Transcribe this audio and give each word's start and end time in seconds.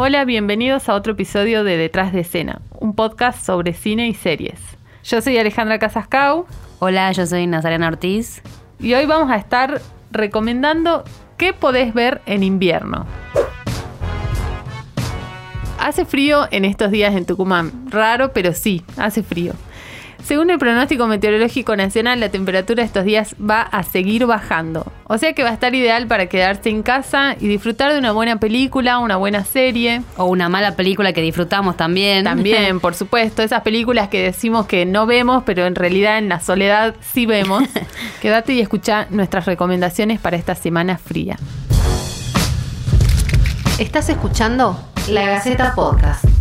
Hola, 0.00 0.24
bienvenidos 0.24 0.88
a 0.88 0.94
otro 0.94 1.14
episodio 1.14 1.64
de 1.64 1.76
Detrás 1.76 2.12
de 2.12 2.20
Escena, 2.20 2.60
un 2.78 2.94
podcast 2.94 3.44
sobre 3.44 3.72
cine 3.72 4.06
y 4.06 4.14
series. 4.14 4.60
Yo 5.02 5.20
soy 5.20 5.36
Alejandra 5.38 5.80
Casascau. 5.80 6.46
Hola, 6.78 7.10
yo 7.10 7.26
soy 7.26 7.48
Nazarena 7.48 7.88
Ortiz. 7.88 8.40
Y 8.78 8.94
hoy 8.94 9.06
vamos 9.06 9.28
a 9.28 9.34
estar 9.34 9.80
recomendando 10.12 11.02
qué 11.36 11.52
podés 11.52 11.94
ver 11.94 12.20
en 12.26 12.44
invierno. 12.44 13.06
Hace 15.80 16.04
frío 16.04 16.46
en 16.52 16.64
estos 16.64 16.92
días 16.92 17.16
en 17.16 17.26
Tucumán. 17.26 17.90
Raro, 17.90 18.32
pero 18.32 18.52
sí, 18.52 18.84
hace 18.98 19.24
frío. 19.24 19.54
Según 20.22 20.50
el 20.50 20.58
pronóstico 20.58 21.06
meteorológico 21.06 21.76
nacional, 21.76 22.20
la 22.20 22.28
temperatura 22.28 22.82
estos 22.82 23.04
días 23.04 23.34
va 23.38 23.62
a 23.62 23.82
seguir 23.82 24.26
bajando. 24.26 24.92
O 25.04 25.16
sea 25.16 25.32
que 25.32 25.42
va 25.42 25.50
a 25.50 25.54
estar 25.54 25.74
ideal 25.74 26.06
para 26.06 26.26
quedarse 26.26 26.68
en 26.68 26.82
casa 26.82 27.34
y 27.40 27.48
disfrutar 27.48 27.92
de 27.92 27.98
una 27.98 28.12
buena 28.12 28.38
película, 28.38 28.98
una 28.98 29.16
buena 29.16 29.44
serie. 29.44 30.02
O 30.16 30.26
una 30.26 30.48
mala 30.48 30.76
película 30.76 31.12
que 31.12 31.22
disfrutamos 31.22 31.76
también. 31.76 32.24
También, 32.24 32.80
por 32.80 32.94
supuesto. 32.94 33.42
Esas 33.42 33.62
películas 33.62 34.08
que 34.08 34.22
decimos 34.22 34.66
que 34.66 34.84
no 34.84 35.06
vemos, 35.06 35.44
pero 35.46 35.66
en 35.66 35.74
realidad 35.74 36.18
en 36.18 36.28
la 36.28 36.40
soledad 36.40 36.94
sí 37.00 37.24
vemos. 37.24 37.62
Quédate 38.20 38.52
y 38.54 38.60
escucha 38.60 39.06
nuestras 39.10 39.46
recomendaciones 39.46 40.20
para 40.20 40.36
esta 40.36 40.54
semana 40.54 40.98
fría. 40.98 41.38
Estás 43.78 44.08
escuchando 44.08 44.76
La 45.08 45.24
Gaceta 45.24 45.72
Podcast. 45.74 46.37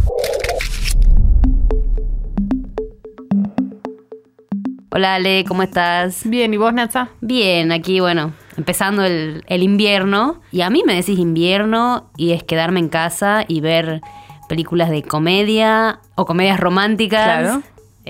Hola 4.89 5.15
Ale, 5.15 5.43
¿cómo 5.45 5.63
estás? 5.63 6.21
Bien, 6.23 6.53
¿y 6.53 6.57
vos, 6.57 6.73
Natsa? 6.73 7.09
Bien, 7.19 7.73
aquí, 7.73 7.99
bueno, 7.99 8.31
empezando 8.55 9.03
el, 9.03 9.43
el 9.47 9.61
invierno. 9.61 10.39
Y 10.49 10.61
a 10.61 10.69
mí 10.69 10.83
me 10.85 10.95
decís 10.95 11.19
invierno 11.19 12.09
y 12.15 12.31
es 12.31 12.43
quedarme 12.43 12.79
en 12.79 12.87
casa 12.87 13.43
y 13.49 13.59
ver 13.59 13.99
películas 14.47 14.89
de 14.89 15.03
comedia 15.03 15.99
o 16.15 16.25
comedias 16.25 16.57
románticas. 16.57 17.41
Claro. 17.41 17.63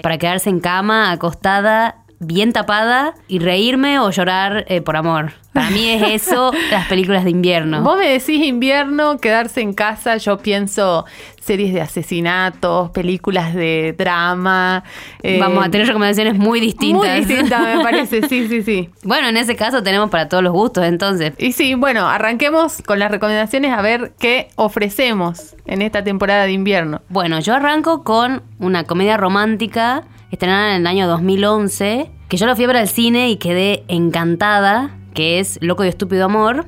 Para 0.03 0.19
quedarse 0.19 0.51
en 0.51 0.59
cama, 0.59 1.11
acostada, 1.11 2.03
bien 2.19 2.53
tapada 2.53 3.15
y 3.27 3.39
reírme 3.39 3.97
o 3.97 4.11
llorar 4.11 4.65
eh, 4.67 4.81
por 4.81 4.97
amor. 4.97 5.33
Para 5.67 5.75
mí 5.75 5.89
es 5.89 6.23
eso 6.23 6.53
las 6.71 6.87
películas 6.87 7.25
de 7.25 7.31
invierno. 7.31 7.81
Vos 7.81 7.97
me 7.97 8.07
decís 8.07 8.45
invierno, 8.45 9.17
quedarse 9.17 9.59
en 9.61 9.73
casa, 9.73 10.15
yo 10.15 10.37
pienso 10.37 11.05
series 11.41 11.73
de 11.73 11.81
asesinatos, 11.81 12.91
películas 12.91 13.53
de 13.53 13.93
drama. 13.97 14.83
eh, 15.23 15.37
Vamos 15.39 15.65
a 15.65 15.69
tener 15.69 15.87
recomendaciones 15.87 16.37
muy 16.37 16.59
distintas. 16.59 17.09
Muy 17.09 17.25
distintas, 17.25 17.75
me 17.77 17.83
parece, 17.83 18.27
sí, 18.27 18.47
sí, 18.47 18.63
sí. 18.63 18.89
Bueno, 19.03 19.27
en 19.27 19.37
ese 19.37 19.55
caso 19.55 19.83
tenemos 19.83 20.09
para 20.09 20.29
todos 20.29 20.43
los 20.43 20.53
gustos, 20.53 20.85
entonces. 20.85 21.33
Y 21.37 21.51
sí, 21.51 21.73
bueno, 21.73 22.07
arranquemos 22.07 22.81
con 22.85 22.99
las 22.99 23.11
recomendaciones 23.11 23.71
a 23.73 23.81
ver 23.81 24.13
qué 24.19 24.47
ofrecemos 24.55 25.55
en 25.65 25.81
esta 25.81 26.03
temporada 26.03 26.45
de 26.45 26.51
invierno. 26.53 27.01
Bueno, 27.09 27.39
yo 27.39 27.55
arranco 27.55 28.03
con 28.03 28.43
una 28.59 28.83
comedia 28.85 29.17
romántica 29.17 30.03
estrenada 30.31 30.75
en 30.75 30.81
el 30.81 30.87
año 30.87 31.07
2011, 31.07 32.09
que 32.27 32.37
yo 32.37 32.45
la 32.45 32.55
fui 32.55 32.65
a 32.65 32.67
ver 32.67 32.77
al 32.77 32.87
cine 32.89 33.29
y 33.29 33.37
quedé 33.37 33.83
encantada, 33.87 34.91
que 35.17 35.39
es 35.39 35.57
Loco 35.63 35.83
y 35.83 35.87
Estúpido 35.87 36.25
Amor, 36.25 36.67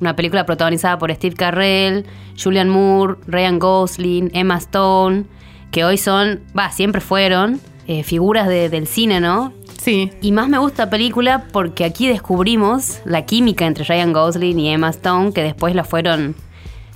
una 0.00 0.16
película 0.16 0.44
protagonizada 0.44 0.98
por 0.98 1.14
Steve 1.14 1.36
Carrell, 1.36 2.04
Julian 2.36 2.68
Moore, 2.68 3.14
Ryan 3.28 3.60
Gosling, 3.60 4.30
Emma 4.34 4.56
Stone, 4.58 5.26
que 5.70 5.84
hoy 5.84 5.96
son, 5.96 6.40
va, 6.58 6.72
siempre 6.72 7.00
fueron 7.00 7.60
eh, 7.86 8.02
figuras 8.02 8.48
de- 8.48 8.68
del 8.68 8.88
cine, 8.88 9.20
¿no? 9.20 9.52
Sí, 9.80 10.10
Y 10.20 10.32
más 10.32 10.48
me 10.48 10.58
gusta 10.58 10.86
la 10.86 10.90
película 10.90 11.44
porque 11.52 11.84
aquí 11.84 12.08
descubrimos 12.08 12.98
la 13.04 13.24
química 13.24 13.64
entre 13.64 13.84
Ryan 13.84 14.12
Gosling 14.12 14.58
y 14.58 14.70
Emma 14.70 14.88
Stone, 14.90 15.32
que 15.32 15.44
después 15.44 15.72
la 15.76 15.84
fueron 15.84 16.34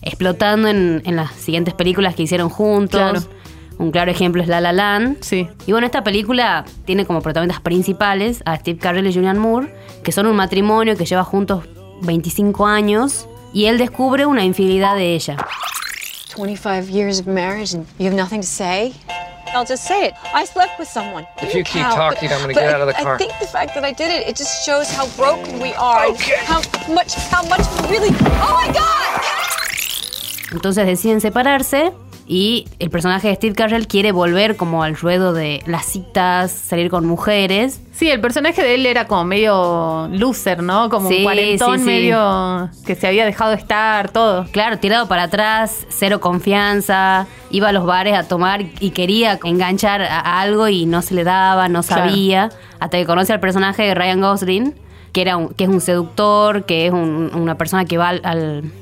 explotando 0.02 0.66
en, 0.68 1.00
en 1.04 1.14
las 1.16 1.30
siguientes 1.32 1.74
películas 1.74 2.14
que 2.16 2.24
hicieron 2.24 2.48
juntos. 2.48 3.00
Claro. 3.00 3.20
Un 3.82 3.90
claro 3.90 4.12
ejemplo 4.12 4.40
es 4.42 4.46
La 4.48 4.60
La 4.60 4.72
Land. 4.72 5.16
sí. 5.22 5.48
Y 5.66 5.72
bueno, 5.72 5.86
esta 5.86 6.04
película 6.04 6.64
tiene 6.84 7.04
como 7.04 7.20
protagonistas 7.20 7.60
principales 7.62 8.40
a 8.46 8.56
Steve 8.56 8.78
Carell 8.78 9.08
y 9.08 9.12
Julian 9.12 9.38
Moore, 9.38 9.74
que 10.04 10.12
son 10.12 10.26
un 10.26 10.36
matrimonio 10.36 10.96
que 10.96 11.04
lleva 11.04 11.24
juntos 11.24 11.64
25 12.02 12.64
años, 12.64 13.26
y 13.52 13.64
él 13.66 13.78
descubre 13.78 14.24
una 14.24 14.44
infidelidad 14.44 14.94
de 14.94 15.14
ella. 15.14 15.36
25 16.36 16.88
years 16.90 17.18
of 17.18 17.26
marriage 17.26 17.74
and 17.74 17.84
you 17.98 18.06
have 18.06 18.14
nothing 18.16 18.40
to 18.40 18.46
say? 18.46 18.92
I'll 19.52 19.66
just 19.66 19.84
say 19.84 20.06
it. 20.06 20.14
I 20.32 20.46
slept 20.46 20.78
with 20.78 20.88
someone. 20.88 21.26
If 21.42 21.52
you 21.52 21.64
keep 21.64 21.82
How? 21.82 21.96
talking, 21.96 22.30
I'm 22.30 22.40
gonna 22.40 22.54
but 22.54 22.62
get 22.62 22.74
out 22.74 22.80
of 22.80 22.86
the 22.86 22.94
car. 23.02 23.16
I 23.16 23.18
think 23.18 23.32
the 23.40 23.46
fact 23.48 23.74
that 23.74 23.84
I 23.84 23.92
did 23.92 24.10
it, 24.12 24.28
it 24.28 24.36
just 24.36 24.64
shows 24.64 24.88
how 24.90 25.06
broken 25.16 25.58
we 25.60 25.74
are. 25.74 26.06
and 26.06 26.16
How 26.46 26.60
much, 26.94 27.14
how 27.32 27.42
much 27.48 27.60
we 27.82 27.98
really. 27.98 28.14
Oh 28.40 28.54
my 28.54 28.72
God! 28.72 29.20
Entonces 30.52 30.86
deciden 30.86 31.20
separarse 31.20 31.92
y 32.26 32.66
el 32.78 32.88
personaje 32.90 33.28
de 33.28 33.34
Steve 33.34 33.54
Carell 33.54 33.86
quiere 33.86 34.12
volver 34.12 34.56
como 34.56 34.82
al 34.82 34.96
ruedo 34.96 35.32
de 35.32 35.62
las 35.66 35.86
citas, 35.86 36.50
salir 36.52 36.88
con 36.90 37.04
mujeres. 37.06 37.80
Sí, 37.92 38.08
el 38.10 38.20
personaje 38.20 38.62
de 38.62 38.74
él 38.76 38.86
era 38.86 39.06
como 39.06 39.24
medio 39.24 40.08
loser, 40.12 40.62
¿no? 40.62 40.88
Como 40.88 41.08
Sí, 41.08 41.18
un 41.18 41.22
cuarentón 41.24 41.74
sí, 41.78 41.84
sí. 41.84 41.84
medio 41.84 42.70
que 42.86 42.94
se 42.94 43.06
había 43.06 43.24
dejado 43.26 43.52
estar, 43.52 44.10
todo. 44.10 44.46
Claro, 44.52 44.78
tirado 44.78 45.08
para 45.08 45.24
atrás, 45.24 45.86
cero 45.90 46.20
confianza, 46.20 47.26
iba 47.50 47.68
a 47.68 47.72
los 47.72 47.84
bares 47.84 48.14
a 48.16 48.22
tomar 48.28 48.62
y 48.80 48.90
quería 48.90 49.38
enganchar 49.44 50.02
a 50.02 50.40
algo 50.40 50.68
y 50.68 50.86
no 50.86 51.02
se 51.02 51.14
le 51.14 51.24
daba, 51.24 51.68
no 51.68 51.82
Claro. 51.82 52.08
sabía, 52.08 52.50
hasta 52.80 52.98
que 52.98 53.04
conoce 53.06 53.32
al 53.32 53.40
personaje 53.40 53.82
de 53.82 53.94
Ryan 53.94 54.20
Gosling, 54.20 54.74
que, 55.12 55.20
era 55.22 55.36
un- 55.36 55.48
que 55.48 55.64
es 55.64 55.70
un 55.70 55.80
seductor, 55.80 56.64
que 56.64 56.86
es 56.86 56.92
un- 56.92 57.30
una 57.34 57.56
persona 57.58 57.84
que 57.84 57.98
va 57.98 58.08
al- 58.10 58.20
al- 58.24 58.72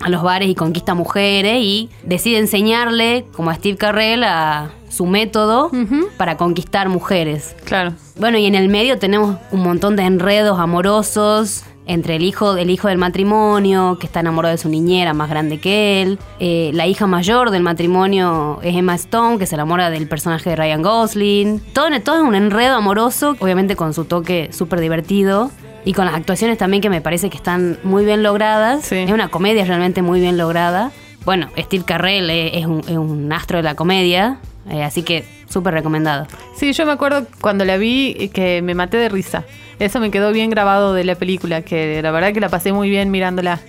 a 0.00 0.08
los 0.08 0.22
bares 0.22 0.48
y 0.48 0.54
conquista 0.54 0.94
mujeres 0.94 1.58
y 1.60 1.90
decide 2.04 2.38
enseñarle, 2.38 3.26
como 3.32 3.50
a 3.50 3.54
Steve 3.54 3.76
Carrell, 3.76 4.24
a 4.24 4.70
su 4.88 5.06
método 5.06 5.70
para 6.16 6.36
conquistar 6.36 6.88
mujeres. 6.88 7.54
Claro. 7.64 7.92
Bueno, 8.18 8.38
y 8.38 8.46
en 8.46 8.54
el 8.54 8.68
medio 8.68 8.98
tenemos 8.98 9.36
un 9.50 9.62
montón 9.62 9.96
de 9.96 10.04
enredos 10.04 10.58
amorosos 10.58 11.64
entre 11.86 12.16
el 12.16 12.24
hijo, 12.24 12.56
el 12.56 12.70
hijo 12.70 12.88
del 12.88 12.98
matrimonio, 12.98 13.96
que 14.00 14.06
está 14.06 14.20
enamorado 14.20 14.52
de 14.52 14.58
su 14.58 14.68
niñera 14.68 15.14
más 15.14 15.30
grande 15.30 15.58
que 15.58 16.02
él. 16.02 16.18
Eh, 16.40 16.70
la 16.74 16.86
hija 16.86 17.06
mayor 17.06 17.50
del 17.50 17.62
matrimonio 17.62 18.58
es 18.62 18.74
Emma 18.74 18.94
Stone, 18.96 19.38
que 19.38 19.46
se 19.46 19.54
enamora 19.54 19.90
del 19.90 20.08
personaje 20.08 20.50
de 20.50 20.56
Ryan 20.56 20.82
Gosling. 20.82 21.60
Todo, 21.72 21.88
todo 22.00 22.16
es 22.16 22.22
un 22.22 22.34
enredo 22.34 22.74
amoroso, 22.74 23.36
obviamente 23.38 23.76
con 23.76 23.94
su 23.94 24.04
toque 24.04 24.50
súper 24.52 24.80
divertido. 24.80 25.50
Y 25.86 25.92
con 25.92 26.04
las 26.04 26.16
actuaciones 26.16 26.58
también 26.58 26.82
que 26.82 26.90
me 26.90 27.00
parece 27.00 27.30
que 27.30 27.36
están 27.36 27.78
muy 27.84 28.04
bien 28.04 28.24
logradas. 28.24 28.84
Sí. 28.84 28.96
Es 28.96 29.12
una 29.12 29.28
comedia 29.28 29.64
realmente 29.64 30.02
muy 30.02 30.18
bien 30.18 30.36
lograda. 30.36 30.90
Bueno, 31.24 31.48
Steve 31.56 31.84
Carrell 31.86 32.28
eh, 32.28 32.58
es 32.58 32.66
un, 32.66 32.80
es 32.80 32.96
un 32.96 33.32
astro 33.32 33.58
de 33.58 33.62
la 33.62 33.76
comedia, 33.76 34.38
eh, 34.68 34.82
así 34.82 35.04
que 35.04 35.24
súper 35.48 35.74
recomendado. 35.74 36.26
Sí, 36.56 36.72
yo 36.72 36.86
me 36.86 36.90
acuerdo 36.90 37.28
cuando 37.40 37.64
la 37.64 37.76
vi 37.76 38.30
que 38.34 38.62
me 38.62 38.74
maté 38.74 38.96
de 38.96 39.08
risa. 39.08 39.44
Eso 39.78 40.00
me 40.00 40.10
quedó 40.10 40.32
bien 40.32 40.50
grabado 40.50 40.92
de 40.92 41.04
la 41.04 41.14
película, 41.14 41.62
que 41.62 42.02
la 42.02 42.10
verdad 42.10 42.32
que 42.32 42.40
la 42.40 42.48
pasé 42.48 42.72
muy 42.72 42.90
bien 42.90 43.12
mirándola. 43.12 43.60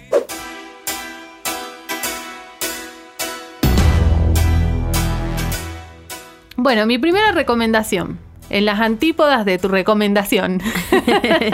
Bueno, 6.55 6.87
mi 6.87 6.97
primera 6.97 7.31
recomendación, 7.31 8.17
en 8.49 8.65
las 8.65 8.79
antípodas 8.79 9.45
de 9.45 9.57
tu 9.57 9.67
recomendación, 9.67 10.61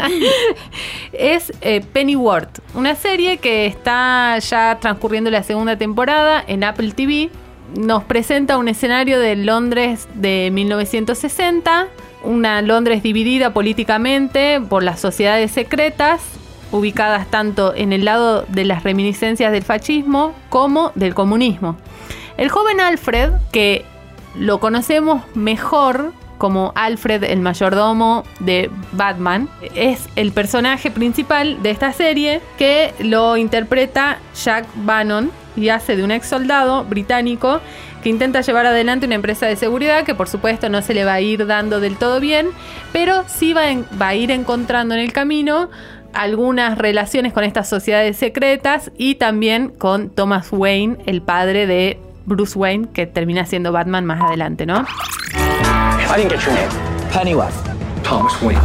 es 1.13 1.53
eh, 1.61 1.81
Pennyworth, 1.93 2.59
una 2.75 2.95
serie 2.95 3.37
que 3.37 3.65
está 3.65 4.37
ya 4.39 4.77
transcurriendo 4.79 5.29
la 5.31 5.43
segunda 5.43 5.77
temporada 5.77 6.43
en 6.45 6.63
Apple 6.63 6.91
TV. 6.91 7.29
Nos 7.75 8.03
presenta 8.03 8.57
un 8.57 8.67
escenario 8.67 9.19
de 9.19 9.35
Londres 9.35 10.07
de 10.13 10.49
1960, 10.51 11.87
una 12.23 12.61
Londres 12.61 13.01
dividida 13.01 13.53
políticamente 13.53 14.61
por 14.61 14.83
las 14.83 14.99
sociedades 14.99 15.51
secretas, 15.51 16.21
ubicadas 16.71 17.27
tanto 17.27 17.73
en 17.75 17.93
el 17.93 18.05
lado 18.05 18.45
de 18.47 18.65
las 18.65 18.83
reminiscencias 18.83 19.51
del 19.51 19.63
fascismo 19.63 20.33
como 20.49 20.91
del 20.95 21.13
comunismo. 21.13 21.77
El 22.37 22.49
joven 22.49 22.79
Alfred, 22.79 23.31
que 23.51 23.85
lo 24.35 24.59
conocemos 24.59 25.23
mejor 25.35 26.13
como 26.37 26.71
Alfred 26.75 27.23
el 27.23 27.39
mayordomo 27.39 28.23
de 28.39 28.69
Batman, 28.91 29.49
es 29.75 30.07
el 30.15 30.31
personaje 30.31 30.91
principal 30.91 31.61
de 31.63 31.71
esta 31.71 31.93
serie 31.93 32.41
que 32.57 32.93
lo 32.99 33.37
interpreta 33.37 34.17
Jack 34.43 34.65
Bannon 34.75 35.31
y 35.55 35.69
hace 35.69 35.95
de 35.95 36.03
un 36.03 36.11
ex 36.11 36.27
soldado 36.27 36.83
británico 36.83 37.61
que 38.03 38.09
intenta 38.09 38.41
llevar 38.41 38.65
adelante 38.65 39.05
una 39.05 39.15
empresa 39.15 39.45
de 39.45 39.55
seguridad 39.55 40.03
que 40.03 40.13
por 40.13 40.27
supuesto 40.27 40.69
no 40.69 40.81
se 40.81 40.93
le 40.93 41.05
va 41.05 41.13
a 41.13 41.21
ir 41.21 41.47
dando 41.47 41.79
del 41.79 41.95
todo 41.95 42.19
bien, 42.19 42.47
pero 42.91 43.23
sí 43.27 43.53
va, 43.53 43.63
a 44.07 44.15
ir 44.15 44.29
encontrando 44.31 44.93
en 44.93 45.01
el 45.01 45.13
camino 45.13 45.69
algunas 46.13 46.77
relaciones 46.77 47.33
con 47.33 47.43
estas 47.43 47.69
sociedades 47.69 48.17
secretas 48.17 48.91
y 48.97 49.15
también 49.15 49.69
con 49.69 50.09
Thomas 50.09 50.49
Wayne, 50.51 50.97
el 51.05 51.21
padre 51.21 51.65
de 51.65 51.97
Bruce 52.25 52.57
Wayne, 52.59 52.89
que 52.93 53.07
termina 53.07 53.45
siendo 53.45 53.71
Batman 53.71 54.05
más 54.05 54.21
adelante, 54.21 54.65
¿no? 54.65 54.85
I 56.13 56.17
didn't 56.17 56.31
get 56.31 56.41
your 56.45 56.53
name. 56.53 56.69
Pennyworth. 57.11 57.53
Thomas 58.03 58.33
Wayne. 58.41 58.59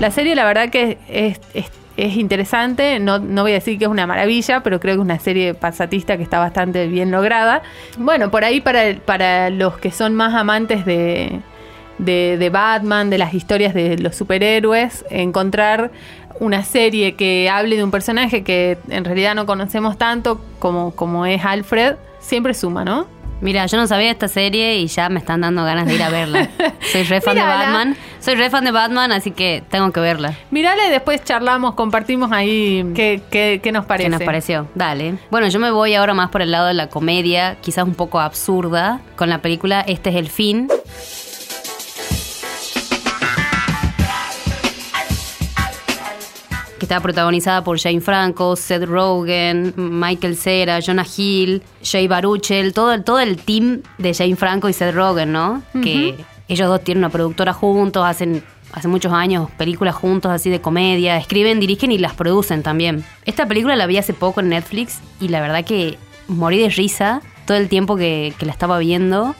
La 0.00 0.10
serie 0.10 0.34
la 0.34 0.44
verdad 0.44 0.70
que 0.70 0.98
es- 1.08 1.40
es- 1.54 1.70
es 1.96 2.16
interesante, 2.16 2.98
no, 2.98 3.18
no 3.18 3.42
voy 3.42 3.50
a 3.52 3.54
decir 3.54 3.78
que 3.78 3.84
es 3.84 3.90
una 3.90 4.06
maravilla, 4.06 4.60
pero 4.62 4.80
creo 4.80 4.94
que 4.94 5.00
es 5.00 5.04
una 5.04 5.18
serie 5.18 5.52
pasatista 5.54 6.16
que 6.16 6.22
está 6.22 6.38
bastante 6.38 6.86
bien 6.86 7.10
lograda. 7.10 7.62
Bueno, 7.98 8.30
por 8.30 8.44
ahí 8.44 8.60
para, 8.60 8.94
para 9.04 9.50
los 9.50 9.76
que 9.78 9.90
son 9.90 10.14
más 10.14 10.32
amantes 10.34 10.86
de, 10.86 11.40
de, 11.98 12.36
de 12.38 12.50
Batman, 12.50 13.10
de 13.10 13.18
las 13.18 13.34
historias 13.34 13.74
de 13.74 13.98
los 13.98 14.16
superhéroes, 14.16 15.04
encontrar 15.10 15.90
una 16.40 16.64
serie 16.64 17.14
que 17.14 17.50
hable 17.50 17.76
de 17.76 17.84
un 17.84 17.90
personaje 17.90 18.42
que 18.42 18.78
en 18.88 19.04
realidad 19.04 19.34
no 19.34 19.44
conocemos 19.44 19.98
tanto 19.98 20.40
como, 20.58 20.92
como 20.96 21.26
es 21.26 21.44
Alfred, 21.44 21.96
siempre 22.20 22.54
suma, 22.54 22.84
¿no? 22.84 23.06
Mira, 23.42 23.66
yo 23.66 23.76
no 23.76 23.86
sabía 23.88 24.10
esta 24.12 24.28
serie 24.28 24.76
y 24.78 24.86
ya 24.86 25.08
me 25.08 25.18
están 25.18 25.40
dando 25.40 25.64
ganas 25.64 25.86
de 25.86 25.94
ir 25.96 26.02
a 26.02 26.08
verla. 26.10 26.48
Soy 26.92 27.02
re 27.02 27.20
fan 27.20 27.34
de. 27.34 27.42
Batman. 27.42 27.96
Soy 28.20 28.36
re 28.36 28.48
fan 28.50 28.64
de 28.64 28.70
Batman, 28.70 29.10
así 29.12 29.32
que 29.32 29.62
tengo 29.68 29.90
que 29.92 29.98
verla. 29.98 30.32
Mirala 30.52 30.86
y 30.86 30.90
después 30.90 31.24
charlamos, 31.24 31.74
compartimos 31.74 32.30
ahí 32.32 32.86
qué, 32.94 33.20
qué- 33.30 33.60
qué 33.62 33.72
nos 33.72 33.84
parece. 33.84 34.08
¿Qué 34.08 34.16
nos 34.16 34.22
pareció? 34.22 34.68
Dale. 34.76 35.16
Bueno, 35.30 35.48
yo 35.48 35.58
me 35.58 35.72
voy 35.72 35.94
ahora 35.94 36.14
más 36.14 36.30
por 36.30 36.40
el 36.40 36.52
lado 36.52 36.68
de 36.68 36.74
la 36.74 36.88
comedia, 36.88 37.56
quizás 37.60 37.84
un 37.84 37.94
poco 37.94 38.20
absurda, 38.20 39.00
con 39.16 39.28
la 39.28 39.38
película 39.38 39.80
Este 39.80 40.10
es 40.10 40.16
el 40.16 40.28
fin. 40.30 40.68
Que 46.82 46.86
está 46.86 46.98
protagonizada 47.00 47.62
por 47.62 47.78
Jane 47.78 48.00
Franco, 48.00 48.56
Seth 48.56 48.82
Rogen, 48.86 49.72
Michael 49.76 50.36
Cera, 50.36 50.80
Jonah 50.80 51.06
Hill, 51.16 51.62
Jay 51.80 52.08
Baruchel, 52.08 52.72
todo, 52.72 52.92
el- 52.92 53.04
todo 53.04 53.20
el 53.20 53.36
team 53.36 53.82
de 53.98 54.12
Jane 54.12 54.34
Franco 54.34 54.68
y 54.68 54.72
Seth 54.72 54.92
Rogen, 54.92 55.30
¿no? 55.30 55.62
Que 55.80 56.16
ellos 56.48 56.66
dos 56.66 56.82
tienen 56.82 57.04
una 57.04 57.08
productora 57.10 57.52
juntos, 57.52 58.04
hacen 58.04 58.42
hace 58.72 58.88
muchos 58.88 59.12
años 59.12 59.48
películas 59.56 59.94
juntos 59.94 60.32
así 60.32 60.50
de 60.50 60.60
comedia, 60.60 61.16
escriben, 61.18 61.60
dirigen 61.60 61.92
y 61.92 61.98
las 61.98 62.14
producen 62.14 62.64
también. 62.64 63.04
Esta 63.26 63.46
película 63.46 63.76
la 63.76 63.86
vi 63.86 63.98
hace 63.98 64.12
poco 64.12 64.40
en 64.40 64.48
Netflix 64.48 64.98
y 65.20 65.28
la 65.28 65.40
verdad 65.40 65.64
que 65.64 65.98
morí 66.26 66.58
de 66.58 66.68
risa 66.68 67.20
todo 67.46 67.58
el 67.58 67.68
tiempo 67.68 67.94
que, 67.96 68.34
que 68.38 68.44
la 68.46 68.50
estaba 68.50 68.78
viendo. 68.78 69.36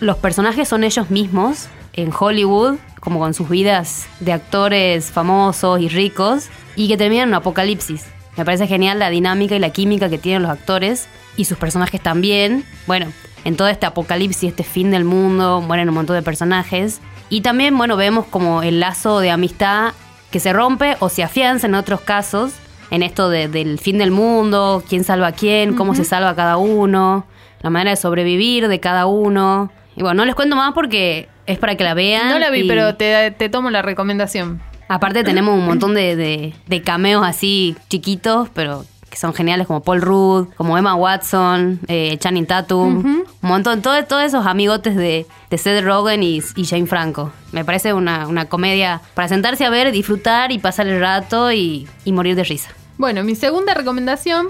Los 0.00 0.16
personajes 0.16 0.66
son 0.66 0.84
ellos 0.84 1.10
mismos 1.10 1.66
en 1.92 2.10
Hollywood, 2.18 2.76
como 3.00 3.18
con 3.18 3.34
sus 3.34 3.50
vidas 3.50 4.06
de 4.20 4.32
actores 4.32 5.10
famosos 5.10 5.80
y 5.80 5.88
ricos, 5.90 6.48
y 6.78 6.88
que 6.88 6.96
terminan 6.96 7.24
en 7.24 7.28
un 7.30 7.34
apocalipsis. 7.34 8.06
Me 8.36 8.44
parece 8.44 8.66
genial 8.68 8.98
la 9.00 9.10
dinámica 9.10 9.56
y 9.56 9.58
la 9.58 9.70
química 9.70 10.08
que 10.08 10.16
tienen 10.18 10.42
los 10.42 10.50
actores 10.52 11.08
y 11.36 11.44
sus 11.44 11.58
personajes 11.58 12.00
también. 12.00 12.64
Bueno, 12.86 13.06
en 13.44 13.56
todo 13.56 13.66
este 13.68 13.84
apocalipsis, 13.86 14.50
este 14.50 14.62
fin 14.62 14.90
del 14.92 15.04
mundo, 15.04 15.60
mueren 15.60 15.88
un 15.88 15.94
montón 15.96 16.14
de 16.14 16.22
personajes. 16.22 17.00
Y 17.30 17.40
también, 17.40 17.76
bueno, 17.76 17.96
vemos 17.96 18.26
como 18.26 18.62
el 18.62 18.78
lazo 18.78 19.18
de 19.20 19.30
amistad 19.30 19.92
que 20.30 20.38
se 20.40 20.52
rompe 20.52 20.96
o 21.00 21.08
se 21.08 21.22
afianza 21.24 21.66
en 21.66 21.74
otros 21.74 22.00
casos, 22.02 22.52
en 22.90 23.02
esto 23.02 23.28
de- 23.28 23.48
del 23.48 23.78
fin 23.80 23.98
del 23.98 24.10
mundo, 24.12 24.82
quién 24.88 25.02
salva 25.02 25.28
a 25.28 25.32
quién, 25.32 25.74
cómo 25.74 25.94
se 25.96 26.04
salva 26.04 26.36
cada 26.36 26.58
uno, 26.58 27.26
la 27.60 27.70
manera 27.70 27.90
de 27.90 27.96
sobrevivir 27.96 28.68
de 28.68 28.78
cada 28.78 29.06
uno. 29.06 29.70
Y 29.96 30.02
bueno, 30.02 30.14
no 30.18 30.24
les 30.26 30.34
cuento 30.36 30.54
más 30.54 30.74
porque 30.74 31.28
es 31.46 31.58
para 31.58 31.74
que 31.76 31.82
la 31.82 31.94
vean. 31.94 32.28
No 32.28 32.38
la 32.38 32.50
vi, 32.50 32.60
y- 32.60 32.68
pero 32.68 32.94
te, 32.94 33.32
te 33.32 33.48
tomo 33.48 33.68
la 33.70 33.82
recomendación. 33.82 34.60
Aparte 34.88 35.22
tenemos 35.24 35.54
un 35.58 35.66
montón 35.66 35.94
de, 35.94 36.16
de- 36.16 36.54
de 36.66 36.82
cameos 36.82 37.24
así 37.26 37.76
chiquitos, 37.88 38.48
pero 38.54 38.84
que 39.10 39.16
son 39.16 39.32
geniales, 39.32 39.66
como 39.66 39.80
Paul 39.82 40.02
Rudd, 40.02 40.48
como 40.56 40.76
Emma 40.76 40.94
Watson, 40.94 41.80
eh, 41.88 42.16
Channing 42.18 42.46
Tatum, 42.46 42.98
un 42.98 43.24
montón, 43.40 43.80
todo- 43.80 44.04
todos 44.04 44.22
esos 44.22 44.46
amigotes 44.46 44.96
de, 44.96 45.26
de 45.48 45.58
Seth 45.58 45.82
Rogen 45.84 46.22
y, 46.22 46.42
y 46.56 46.64
Jane 46.66 46.86
Franco. 46.86 47.32
Me 47.52 47.64
parece 47.64 47.94
una, 47.94 48.26
una 48.28 48.46
comedia 48.46 49.00
para 49.14 49.28
sentarse 49.28 49.64
a 49.64 49.70
ver, 49.70 49.92
disfrutar 49.92 50.52
y 50.52 50.58
pasar 50.58 50.86
el 50.88 51.00
rato 51.00 51.50
y, 51.52 51.88
y 52.04 52.12
morir 52.12 52.34
de 52.34 52.44
risa. 52.44 52.70
Bueno, 52.98 53.22
mi 53.24 53.34
segunda 53.34 53.72
recomendación 53.74 54.48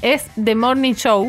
es 0.00 0.26
The 0.42 0.54
Morning 0.54 0.94
Show. 0.94 1.28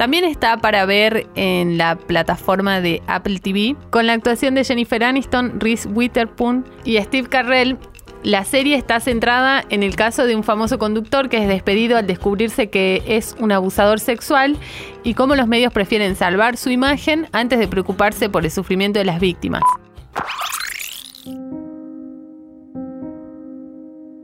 También 0.00 0.24
está 0.24 0.56
para 0.56 0.86
ver 0.86 1.26
en 1.34 1.76
la 1.76 1.94
plataforma 1.94 2.80
de 2.80 3.02
Apple 3.06 3.38
TV 3.38 3.76
con 3.90 4.06
la 4.06 4.14
actuación 4.14 4.54
de 4.54 4.64
Jennifer 4.64 5.04
Aniston, 5.04 5.60
Reese 5.60 5.86
Witherspoon 5.90 6.64
y 6.86 6.96
Steve 6.96 7.28
Carell. 7.28 7.76
La 8.22 8.46
serie 8.46 8.76
está 8.76 8.98
centrada 9.00 9.62
en 9.68 9.82
el 9.82 9.96
caso 9.96 10.24
de 10.24 10.34
un 10.34 10.42
famoso 10.42 10.78
conductor 10.78 11.28
que 11.28 11.42
es 11.42 11.48
despedido 11.48 11.98
al 11.98 12.06
descubrirse 12.06 12.70
que 12.70 13.02
es 13.06 13.36
un 13.40 13.52
abusador 13.52 14.00
sexual 14.00 14.56
y 15.02 15.12
cómo 15.12 15.36
los 15.36 15.46
medios 15.46 15.70
prefieren 15.70 16.16
salvar 16.16 16.56
su 16.56 16.70
imagen 16.70 17.26
antes 17.32 17.58
de 17.58 17.68
preocuparse 17.68 18.30
por 18.30 18.46
el 18.46 18.50
sufrimiento 18.50 19.00
de 19.00 19.04
las 19.04 19.20
víctimas. 19.20 19.62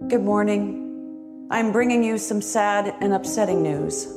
Good 0.09 0.23
morning. 0.23 1.49
I'm 1.51 1.71
bringing 1.71 2.03
you 2.03 2.17
some 2.17 2.41
sad 2.41 2.95
and 3.03 3.13
upsetting 3.13 3.63
news. 3.63 4.09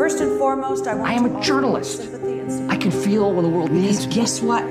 First 0.00 0.22
and 0.22 0.38
foremost, 0.38 0.86
I 0.86 0.94
want 0.94 1.10
I 1.10 1.12
am 1.12 1.26
a 1.26 1.40
journalist. 1.42 2.00
I 2.70 2.76
can 2.78 2.90
feel 2.90 3.34
when 3.34 3.44
the 3.44 3.50
world 3.50 3.70
needs. 3.70 4.06
Guess 4.06 4.40
what? 4.40 4.64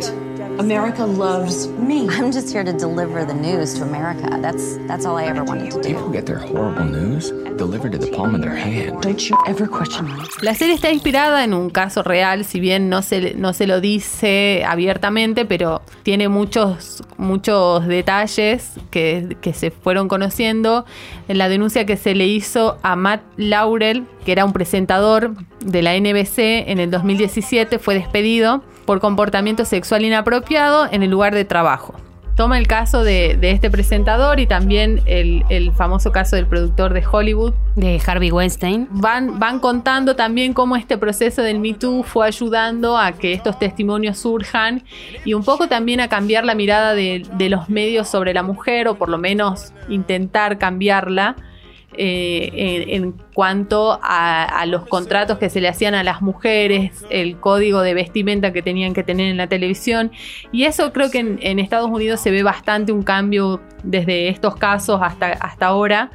America 0.60 1.06
loves 1.06 1.70
me. 1.70 2.10
I'm 2.10 2.34
just 2.34 2.52
here 2.52 2.66
to 2.66 2.74
deliver 2.74 3.24
the 3.24 3.34
news 3.34 3.76
to 3.76 3.84
America. 3.84 4.38
That's 4.42 4.78
that's 4.88 5.06
all 5.06 5.18
I 5.18 5.24
ever 5.24 5.42
wanted 5.42 5.72
to 5.72 5.82
do. 5.82 5.88
People 5.88 6.10
get 6.10 6.26
their 6.26 6.38
horrible 6.38 6.84
news 6.84 7.32
delivered 7.56 7.94
to 7.94 7.98
the 7.98 8.12
palm 8.12 8.36
of 8.36 8.42
their 8.42 8.56
hand. 8.56 9.02
Don't 9.02 9.30
you 9.30 9.38
ever 9.48 9.68
question 9.68 10.06
me. 10.06 10.20
La 10.42 10.54
serie 10.56 10.76
está 10.76 10.92
inspirada 10.92 11.46
en 11.46 11.54
un 11.54 11.70
caso 11.70 12.04
real, 12.04 12.44
si 12.44 12.60
bien 12.60 12.90
no 12.90 13.02
se, 13.02 13.36
no 13.36 13.54
se 13.54 13.68
lo 13.68 13.80
dice 13.80 14.66
abiertamente, 14.68 15.46
pero 15.46 15.82
tiene 16.04 16.28
muchos, 16.28 17.04
muchos 17.18 17.88
detalles 17.88 18.74
que, 18.92 19.38
que 19.40 19.54
se 19.54 19.72
fueron 19.72 20.10
conociendo. 20.10 20.86
En 21.30 21.38
la 21.38 21.48
denuncia 21.48 21.86
que 21.86 21.96
se 21.96 22.16
le 22.16 22.28
hizo 22.28 22.78
a 22.82 22.98
Matt 22.98 23.22
Laurel, 23.38 24.06
que 24.26 24.34
era 24.34 24.44
un 24.44 24.52
presentador 24.52 25.36
de 25.62 25.82
la 25.82 25.98
NBC 25.98 26.68
en 26.68 26.80
el 26.80 26.92
2017, 26.92 27.80
fue 27.80 27.96
despedido 27.96 28.62
por 28.90 29.00
comportamiento 29.00 29.66
sexual 29.66 30.04
inapropiado 30.04 30.88
en 30.92 31.04
el 31.04 31.12
lugar 31.12 31.36
de 31.36 31.46
trabajo. 31.46 31.94
Toma 32.36 32.58
el 32.58 32.66
caso 32.66 33.04
de, 33.04 33.38
de 33.40 33.52
este 33.52 33.70
presentador 33.70 34.40
y 34.40 34.48
también 34.48 35.04
el, 35.06 35.46
el 35.50 35.72
famoso 35.74 36.12
caso 36.12 36.36
del 36.36 36.48
productor 36.48 36.96
de 36.96 37.06
Hollywood, 37.06 37.54
De 37.76 38.02
Harvey 38.04 38.32
Weinstein. 38.32 38.88
van, 38.90 39.38
van 39.38 39.60
contando 39.60 40.16
también 40.16 40.54
cómo 40.54 40.76
este 40.76 40.98
proceso 40.98 41.44
del 41.44 41.60
Me 41.60 41.76
Too 41.76 42.02
fue 42.02 42.26
ayudando 42.26 42.98
a 42.98 43.12
que 43.12 43.34
estos 43.34 43.60
testimonios 43.60 44.18
surjan 44.18 44.82
y 45.24 45.36
un 45.36 45.44
poco 45.44 45.68
también 45.68 46.00
a 46.00 46.08
cambiar 46.08 46.44
la 46.44 46.56
mirada 46.56 46.96
de, 46.96 47.28
de 47.34 47.50
los 47.50 47.70
medios 47.70 48.08
sobre 48.08 48.34
la 48.34 48.42
mujer 48.42 48.88
o 48.88 48.96
por 48.96 49.10
lo 49.10 49.20
menos 49.20 49.72
intentar 49.88 50.58
cambiarla. 50.58 51.36
Eh, 51.98 52.86
en, 52.90 53.14
cuanto 53.34 54.00
a, 54.02 54.66
los 54.68 54.86
contratos 54.86 55.38
que 55.38 55.50
se 55.50 55.62
le 55.62 55.68
hacían 55.68 55.96
a 55.96 56.04
las 56.04 56.22
mujeres, 56.22 57.06
el 57.10 57.40
código 57.40 57.82
de 57.82 57.94
vestimenta 57.94 58.54
que 58.54 58.62
tenían 58.62 58.94
que 58.94 59.04
tener 59.04 59.28
en 59.28 59.38
la 59.38 59.48
televisión. 59.48 60.12
Y 60.52 60.64
eso 60.64 60.92
creo 60.94 61.10
que 61.10 61.20
en, 61.20 61.40
en 61.42 61.60
Estados 61.60 61.90
Unidos 61.90 62.20
se 62.20 62.32
ve 62.32 62.44
bastante 62.44 62.92
un 62.92 63.04
cambio 63.04 63.62
desde 63.84 64.30
estos 64.30 64.56
casos 64.56 65.00
hasta, 65.02 65.32
hasta 65.32 65.68
ahora. 65.68 66.12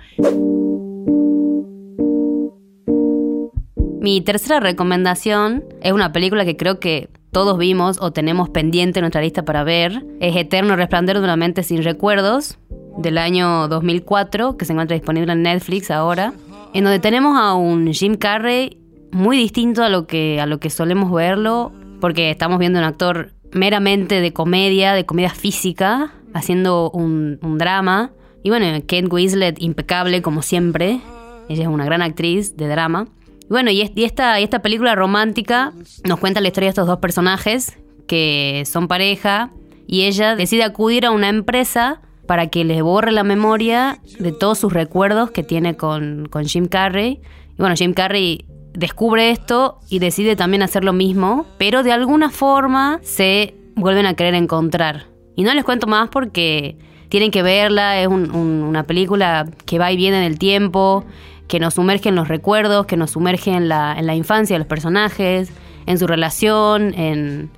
Mi 4.01 4.21
tercera 4.21 4.61
recomendación 4.61 5.65
es 5.81 5.93
una 5.93 6.13
película 6.13 6.45
que 6.45 6.59
creo 6.59 6.79
que 6.79 7.09
todos 7.33 7.57
vimos 7.59 7.99
o 8.01 8.13
tenemos 8.13 8.51
pendiente 8.51 9.01
en 9.01 9.05
nuestra 9.05 9.23
lista 9.23 9.45
para 9.45 9.65
ver. 9.65 10.05
Es 10.21 10.37
Eterno 10.37 10.77
Resplandor 10.77 11.19
de 11.19 11.25
una 11.25 11.37
mente 11.37 11.63
sin 11.63 11.83
recuerdos, 11.83 12.59
del 12.99 13.19
año 13.19 13.69
2004, 13.69 14.57
que 14.57 14.65
se 14.65 14.73
encuentra 14.73 14.95
disponible 14.95 15.33
en 15.33 15.43
Netflix 15.43 15.91
ahora, 15.91 16.33
en 16.73 16.85
donde 16.85 16.99
tenemos 16.99 17.39
a 17.39 17.55
un 17.55 17.93
Jim 17.93 18.17
Carrey 18.17 18.79
muy 19.13 19.37
distinto 19.37 19.83
a 19.83 19.89
lo 19.89 20.07
que, 20.07 20.41
a 20.41 20.47
lo 20.47 20.59
que 20.59 20.71
solemos 20.71 21.13
verlo, 21.13 21.73
porque 22.01 22.31
estamos 22.31 22.59
viendo 22.59 22.79
un 22.79 22.85
actor 22.85 23.33
meramente 23.53 24.21
de 24.21 24.33
comedia, 24.33 24.93
de 24.93 25.07
comedia 25.07 25.31
física, 25.31 26.13
haciendo 26.35 26.91
un, 26.91 27.39
drama. 27.59 28.11
Y 28.43 28.51
bueno, 28.51 28.67
Kate 28.81 29.07
Winslet, 29.07 29.63
impecable 29.63 30.21
como 30.21 30.43
siempre. 30.43 31.01
Ella 31.49 31.63
es 31.63 31.69
una 31.69 31.85
gran 31.85 32.03
actriz 32.03 32.57
de 32.57 32.69
drama. 32.69 33.07
Y 33.43 33.49
bueno, 33.49 33.71
y 33.71 33.83
esta, 33.83 34.41
y 34.41 34.45
esta 34.45 34.61
película 34.61 34.95
romántica 34.95 35.73
nos 36.05 36.19
cuenta 36.19 36.41
la 36.41 36.49
historia 36.49 36.67
de 36.67 36.71
estos 36.71 36.87
dos 36.87 36.99
personajes 36.99 37.79
que 38.07 38.65
son 38.67 38.89
pareja 38.89 39.51
y 39.87 40.03
ella 40.03 40.35
decide 40.37 40.65
acudir 40.65 41.07
a 41.07 41.11
una 41.11 41.29
empresa 41.29 42.01
para 42.27 42.47
que 42.49 42.65
les 42.65 42.83
borre 42.83 43.13
la 43.13 43.25
memoria 43.25 43.99
de 44.19 44.33
todos 44.33 44.59
sus 44.59 44.73
recuerdos 44.73 45.31
que 45.31 45.43
tiene 45.43 45.77
con, 45.77 46.27
con 46.31 46.45
Jim 46.47 46.67
Carrey. 46.67 47.21
Y 47.53 47.57
bueno, 47.59 47.75
Jim 47.77 47.93
Carrey 47.95 48.47
descubre 48.73 49.31
esto 49.31 49.79
y 49.89 49.99
decide 49.99 50.35
también 50.37 50.63
hacer 50.63 50.85
lo 50.85 50.93
mismo, 50.93 51.47
pero 51.59 51.83
de 51.83 51.93
alguna 51.93 52.31
forma 52.31 52.99
se 53.03 53.55
vuelven 53.77 54.07
a 54.07 54.15
querer 54.15 54.35
encontrar. 54.35 55.07
Y 55.37 55.43
no 55.43 55.53
les 55.55 55.65
cuento 55.65 55.87
más 55.87 56.09
porque 56.09 56.77
tienen 57.09 57.31
que 57.31 57.43
verla, 57.43 58.01
es 58.01 58.09
un- 58.09 58.31
un- 58.35 58.63
una 58.63 58.85
película 58.85 59.47
que 59.67 59.79
va 59.79 59.93
y 59.93 59.97
viene 59.97 60.19
en 60.19 60.25
el 60.25 60.39
tiempo, 60.39 61.05
que 61.47 61.61
nos 61.61 61.75
sumerge 61.75 62.09
en 62.09 62.15
los 62.17 62.27
recuerdos, 62.29 62.87
que 62.87 62.97
nos 62.97 63.11
sumerge 63.13 63.53
en 63.53 63.69
la, 63.69 63.95
en 63.99 64.07
la 64.07 64.15
infancia 64.15 64.55
de 64.55 64.59
los 64.59 64.67
personajes, 64.69 65.53
en 65.87 65.99
su 65.99 66.07
relación, 66.07 66.95
en, 66.95 67.51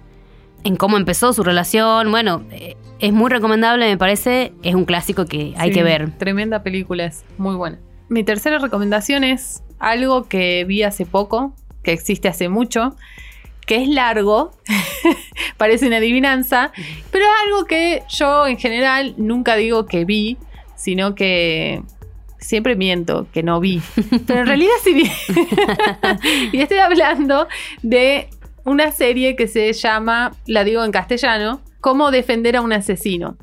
en 0.67 0.75
cómo 0.77 0.97
empezó 0.97 1.33
su 1.33 1.45
relación. 1.45 2.11
Bueno, 2.11 2.45
eh, 2.51 2.77
es 2.99 3.13
muy 3.13 3.31
recomendable, 3.31 3.87
me 3.87 3.97
parece. 3.97 4.53
Es 4.65 4.75
un 4.75 4.85
clásico 4.85 5.25
que 5.25 5.55
hay 5.57 5.69
Sí, 5.69 5.75
que 5.77 5.83
ver. 5.85 6.11
Tremenda 6.19 6.65
película, 6.65 7.05
es 7.05 7.25
muy 7.39 7.55
buena. 7.55 7.79
Mi 8.09 8.25
tercera 8.25 8.59
recomendación 8.59 9.23
es 9.23 9.63
algo 9.79 10.29
que 10.29 10.65
vi 10.65 10.83
hace 10.83 11.07
poco, 11.07 11.55
que 11.85 11.93
existe 11.93 12.27
hace 12.29 12.49
mucho, 12.49 12.97
que 13.65 13.83
es 13.83 13.89
largo, 13.89 14.53
parece 15.57 15.87
una 15.87 15.99
adivinanza, 15.99 16.73
pero 17.13 17.25
es 17.25 17.31
algo 17.47 17.65
que 17.67 18.03
yo 18.09 18.47
en 18.47 18.59
general 18.59 19.15
nunca 19.19 19.55
digo 19.57 19.87
que 19.87 20.05
vi, 20.05 20.37
sino 20.77 21.15
que 21.15 21.83
siempre 22.39 22.77
miento 22.77 23.27
que 23.33 23.43
no 23.43 23.61
vi, 23.61 23.83
pero 24.27 24.41
en 24.41 24.47
realidad 24.47 24.75
sí 24.83 24.95
vi. 24.95 25.11
y 26.53 26.61
estoy 26.61 26.79
hablando 26.79 27.49
de 27.83 28.31
una 28.67 28.91
serie 28.91 29.37
que 29.37 29.47
se 29.47 29.73
llama, 29.73 30.33
la 30.47 30.65
digo 30.65 30.85
en 30.85 30.93
castellano, 30.93 31.63
Cómo 31.81 32.11
defender 32.11 32.57
a 32.57 32.63
un 32.63 32.73
asesino. 32.73 33.37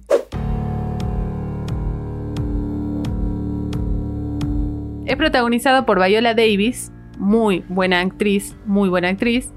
Es 5.06 5.16
protagonizada 5.16 5.86
por 5.86 6.06
Viola 6.06 6.34
Davis, 6.34 6.92
muy 7.18 7.64
buena 7.70 8.02
actriz, 8.02 8.58
muy 8.66 8.90
buena 8.90 9.08
actriz. 9.08 9.50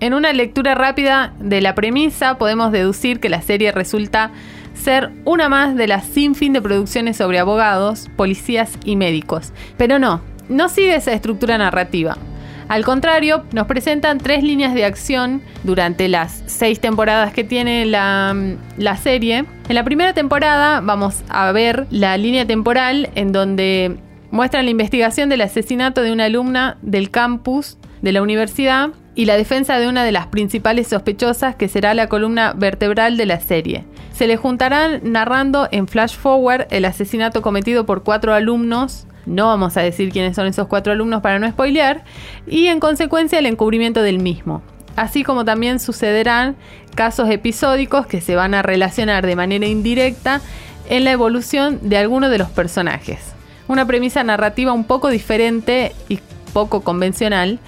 En 0.00 0.12
una 0.12 0.34
lectura 0.34 0.74
rápida 0.74 1.32
de 1.38 1.62
la 1.62 1.74
premisa 1.74 2.36
podemos 2.36 2.70
deducir 2.70 3.18
que 3.18 3.30
la 3.30 3.40
serie 3.40 3.72
resulta 3.72 4.30
ser 4.74 5.10
una 5.24 5.48
más 5.48 5.74
de 5.74 5.86
las 5.86 6.04
sinfín 6.04 6.52
de 6.52 6.60
producciones 6.60 7.16
sobre 7.16 7.38
abogados, 7.38 8.10
policías 8.14 8.78
y 8.84 8.96
médicos. 8.96 9.54
Pero 9.78 9.98
no, 9.98 10.20
no 10.50 10.68
sigue 10.68 10.96
esa 10.96 11.14
estructura 11.14 11.56
narrativa. 11.56 12.18
Al 12.68 12.84
contrario, 12.84 13.44
nos 13.52 13.66
presentan 13.66 14.18
tres 14.18 14.42
líneas 14.42 14.74
de 14.74 14.84
acción 14.84 15.42
durante 15.64 16.08
las 16.08 16.42
seis 16.46 16.80
temporadas 16.80 17.32
que 17.32 17.44
tiene 17.44 17.84
la, 17.84 18.34
la 18.78 18.96
serie. 18.96 19.44
En 19.68 19.74
la 19.74 19.84
primera 19.84 20.14
temporada 20.14 20.80
vamos 20.80 21.22
a 21.28 21.52
ver 21.52 21.86
la 21.90 22.16
línea 22.16 22.46
temporal 22.46 23.10
en 23.14 23.32
donde 23.32 23.98
muestran 24.30 24.64
la 24.64 24.70
investigación 24.70 25.28
del 25.28 25.42
asesinato 25.42 26.02
de 26.02 26.12
una 26.12 26.24
alumna 26.24 26.78
del 26.82 27.10
campus 27.10 27.78
de 28.02 28.12
la 28.12 28.22
universidad 28.22 28.90
y 29.14 29.26
la 29.26 29.36
defensa 29.36 29.78
de 29.78 29.86
una 29.86 30.04
de 30.04 30.12
las 30.12 30.26
principales 30.26 30.88
sospechosas 30.88 31.54
que 31.54 31.68
será 31.68 31.94
la 31.94 32.08
columna 32.08 32.52
vertebral 32.52 33.16
de 33.16 33.26
la 33.26 33.40
serie. 33.40 33.84
Se 34.12 34.26
le 34.26 34.36
juntarán 34.36 35.00
narrando 35.04 35.68
en 35.70 35.86
flash 35.86 36.16
forward 36.16 36.66
el 36.70 36.84
asesinato 36.84 37.42
cometido 37.42 37.86
por 37.86 38.02
cuatro 38.02 38.34
alumnos, 38.34 39.06
no 39.26 39.46
vamos 39.46 39.76
a 39.76 39.82
decir 39.82 40.10
quiénes 40.10 40.36
son 40.36 40.46
esos 40.46 40.66
cuatro 40.66 40.92
alumnos 40.92 41.22
para 41.22 41.38
no 41.38 41.48
spoilear, 41.48 42.04
y 42.46 42.66
en 42.66 42.80
consecuencia 42.80 43.38
el 43.38 43.46
encubrimiento 43.46 44.02
del 44.02 44.18
mismo. 44.18 44.62
Así 44.96 45.24
como 45.24 45.44
también 45.44 45.80
sucederán 45.80 46.56
casos 46.94 47.28
episódicos 47.30 48.06
que 48.06 48.20
se 48.20 48.36
van 48.36 48.54
a 48.54 48.62
relacionar 48.62 49.26
de 49.26 49.36
manera 49.36 49.66
indirecta 49.66 50.40
en 50.88 51.04
la 51.04 51.12
evolución 51.12 51.80
de 51.82 51.98
alguno 51.98 52.28
de 52.28 52.38
los 52.38 52.50
personajes. 52.50 53.32
Una 53.66 53.86
premisa 53.86 54.22
narrativa 54.22 54.72
un 54.72 54.84
poco 54.84 55.08
diferente 55.08 55.92
y 56.08 56.20
poco 56.52 56.82
convencional 56.82 57.58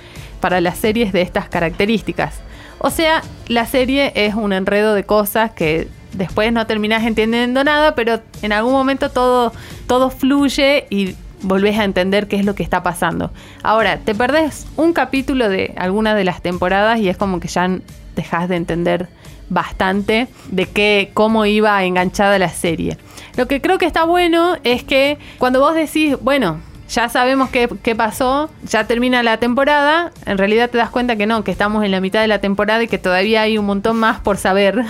para 0.40 0.60
las 0.60 0.78
series 0.78 1.12
de 1.12 1.22
estas 1.22 1.48
características. 1.48 2.40
O 2.78 2.90
sea, 2.90 3.22
la 3.48 3.66
serie 3.66 4.12
es 4.14 4.34
un 4.34 4.52
enredo 4.52 4.94
de 4.94 5.04
cosas 5.04 5.50
que 5.50 5.88
después 6.12 6.52
no 6.52 6.66
terminás 6.66 7.04
entendiendo 7.04 7.64
nada, 7.64 7.94
pero 7.94 8.20
en 8.42 8.52
algún 8.52 8.72
momento 8.72 9.10
todo, 9.10 9.52
todo 9.86 10.10
fluye 10.10 10.86
y 10.90 11.16
volvés 11.46 11.78
a 11.78 11.84
entender 11.84 12.28
qué 12.28 12.36
es 12.36 12.44
lo 12.44 12.54
que 12.54 12.62
está 12.62 12.82
pasando. 12.82 13.30
Ahora, 13.62 13.98
te 13.98 14.14
perdés 14.14 14.66
un 14.76 14.92
capítulo 14.92 15.48
de 15.48 15.74
alguna 15.76 16.14
de 16.14 16.24
las 16.24 16.42
temporadas 16.42 16.98
y 17.00 17.08
es 17.08 17.16
como 17.16 17.40
que 17.40 17.48
ya 17.48 17.68
dejas 18.14 18.48
de 18.48 18.56
entender 18.56 19.08
bastante 19.48 20.26
de 20.50 20.66
qué, 20.66 21.10
cómo 21.14 21.46
iba 21.46 21.82
enganchada 21.84 22.38
la 22.38 22.48
serie. 22.48 22.98
Lo 23.36 23.46
que 23.46 23.60
creo 23.60 23.78
que 23.78 23.86
está 23.86 24.04
bueno 24.04 24.56
es 24.64 24.82
que 24.82 25.18
cuando 25.38 25.60
vos 25.60 25.74
decís, 25.74 26.16
bueno, 26.20 26.60
ya 26.88 27.08
sabemos 27.08 27.50
qué, 27.50 27.68
qué, 27.82 27.94
pasó, 27.94 28.50
ya 28.64 28.86
termina 28.86 29.22
la 29.22 29.38
temporada, 29.38 30.12
en 30.24 30.38
realidad 30.38 30.70
te 30.70 30.78
das 30.78 30.90
cuenta 30.90 31.16
que 31.16 31.26
no, 31.26 31.44
que 31.44 31.50
estamos 31.50 31.84
en 31.84 31.90
la 31.90 32.00
mitad 32.00 32.20
de 32.20 32.28
la 32.28 32.40
temporada 32.40 32.82
y 32.82 32.88
que 32.88 32.98
todavía 32.98 33.42
hay 33.42 33.58
un 33.58 33.66
montón 33.66 33.96
más 33.96 34.20
por 34.20 34.36
saber. 34.36 34.84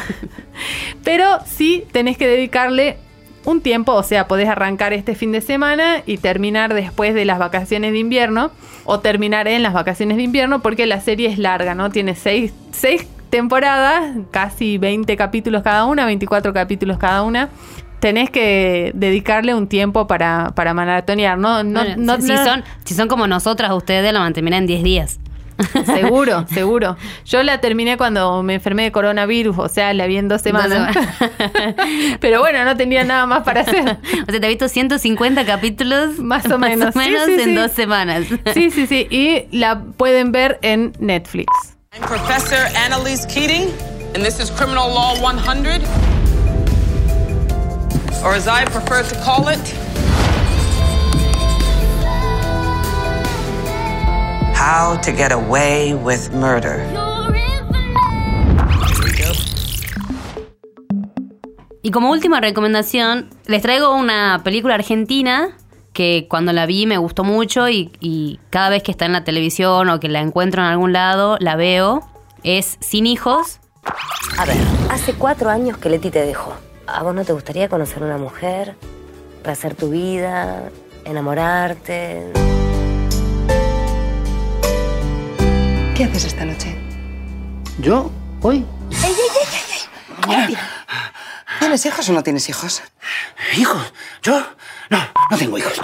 Pero 1.05 1.39
sí 1.47 1.85
tenés 1.93 2.17
que 2.17 2.29
dedicarle 2.29 2.99
un 3.47 3.63
tiempo, 3.63 3.93
o 3.95 4.03
sea, 4.03 4.29
podés 4.29 4.49
arrancar 4.49 4.93
este 4.93 5.15
fin 5.15 5.33
de 5.33 5.41
semana 5.41 6.03
y 6.05 6.19
terminar 6.19 6.75
después 6.75 7.15
de 7.15 7.25
las 7.25 7.39
vacaciones 7.39 7.93
de 7.93 7.99
invierno, 7.99 8.51
o 8.85 9.01
terminar 9.01 9.49
en 9.49 9.63
las 9.63 9.73
vacaciones 9.73 10.19
de 10.19 10.25
invierno, 10.25 10.61
porque 10.61 10.85
la 10.87 11.01
serie 11.01 11.29
es 11.29 11.39
larga, 11.39 11.75
¿no? 11.75 11.91
Tiene 11.91 12.15
seis, 12.15 12.53
seis 12.73 13.07
temporadas, 13.31 14.17
casi 14.31 14.79
20 14.79 15.17
capítulos 15.17 15.63
cada 15.63 15.85
una, 15.87 16.05
24 16.07 16.53
capítulos 16.53 16.99
cada 16.99 17.23
una 17.23 17.49
tenés 18.01 18.29
que 18.31 18.93
dedicarle 18.95 19.55
un 19.55 19.67
tiempo 19.69 20.07
para, 20.07 20.53
para 20.55 20.75
maratonear, 20.75 21.39
¿no? 21.39 21.63
no, 21.65 21.81
Bueno, 21.81 21.95
no, 21.97 22.21
si, 22.21 22.29
no- 22.31 22.45
son, 22.45 22.63
si 22.85 22.95
son 22.95 23.09
como 23.09 23.27
nosotras, 23.27 23.73
ustedes 23.73 24.13
lo 24.13 24.19
mantendrán 24.21 24.61
en 24.63 24.67
10 24.67 24.83
días. 24.85 25.19
Seguro, 25.87 26.47
seguro. 26.49 26.97
Yo 27.25 27.43
la 27.43 27.61
terminé 27.61 27.97
cuando 27.97 28.43
me 28.43 28.55
enfermé 28.55 28.85
de 28.85 28.93
coronavirus, 28.93 29.59
o 29.59 29.69
sea, 29.69 29.93
la 29.95 30.07
vi 30.07 30.19
en 30.19 30.29
dos 30.29 30.43
semanas. 30.43 30.95
Pero 32.21 32.41
bueno, 32.41 32.65
no 32.65 32.77
tenía 32.77 33.05
nada 33.05 33.27
más 33.27 33.43
para 33.43 33.63
hacer. 33.63 33.99
O 34.27 34.31
sea, 34.31 34.41
te 34.41 34.47
has 34.47 34.49
visto 34.49 34.69
150 34.69 35.45
capítulos 35.45 36.19
Más 36.19 36.47
o 36.51 36.59
menos. 36.59 36.93
Sí, 36.93 36.99
menos 36.99 37.25
sí, 37.27 37.33
en 37.35 37.45
sí. 37.45 37.55
dos 37.55 37.73
semanas. 37.73 38.25
Sí, 38.55 38.71
sí, 38.71 38.87
sí. 38.87 39.07
Y 39.11 39.47
la 39.57 39.81
pueden 39.97 40.33
ver 40.33 40.59
en 40.63 40.93
Netflix. 40.99 41.47
I'm 41.93 42.03
Professor 42.03 42.59
Annalise 42.77 43.25
Keating, 43.27 43.73
and 44.15 44.23
this 44.23 44.39
is 44.39 44.51
Criminal 44.51 44.89
Law 44.89 45.19
100. 45.23 45.83
Or 48.23 48.35
as 48.35 48.49
I 48.49 48.65
prefer 48.65 49.03
to 49.03 49.15
call 49.23 49.49
it, 49.49 49.61
How 54.59 54.99
to 55.03 55.13
Get 55.13 55.33
Away 55.33 55.93
with 55.93 56.31
Murder. 56.33 56.81
Y 61.83 61.91
como 61.91 62.11
última 62.11 62.41
recomendación, 62.41 63.29
les 63.45 63.61
traigo 63.61 63.95
una 63.95 64.41
película 64.43 64.75
argentina 64.75 65.59
que 65.93 66.27
cuando 66.31 66.55
la 66.55 66.65
vi 66.65 66.87
me 66.87 66.97
gustó 66.97 67.23
mucho 67.23 67.69
y, 67.69 67.93
y 68.01 68.41
cada 68.49 68.71
vez 68.71 68.83
que 68.83 68.93
está 68.93 69.05
en 69.05 69.13
la 69.13 69.25
televisión 69.25 69.91
o 69.91 70.01
que 70.01 70.09
la 70.09 70.21
encuentro 70.21 70.63
en 70.63 70.69
algún 70.69 70.95
lado, 70.95 71.37
la 71.39 71.55
veo. 71.57 72.09
Es 72.43 72.79
Sin 72.81 73.05
Hijos. 73.05 73.61
A 74.39 74.47
ver, 74.47 74.57
hace 74.91 75.13
cuatro 75.13 75.51
años 75.51 75.77
que 75.77 75.91
Leti 75.91 76.11
te 76.11 76.25
dejó. 76.25 76.55
¿A 76.87 77.03
vos 77.03 77.15
no 77.15 77.27
te 77.27 77.35
gustaría 77.35 77.69
conocer 77.69 78.03
una 78.03 78.17
mujer? 78.17 78.75
Rehacer 79.45 79.75
tu 79.75 79.91
vida, 79.91 80.71
enamorarte. 81.05 82.33
¿Qué 85.97 86.05
haces 86.05 86.27
esta 86.27 86.45
noche? 86.45 86.75
¿Yo? 87.81 88.11
¿Hoy? 88.43 88.65
¿Tienes 91.59 91.87
hijos 91.87 92.09
o 92.09 92.13
no 92.13 92.23
tienes 92.23 92.49
hijos? 92.49 92.83
¿Hijos? 93.57 93.93
¿Yo? 94.23 94.41
No, 94.91 94.99
no 95.31 95.39
tengo 95.39 95.59
hijos. 95.59 95.81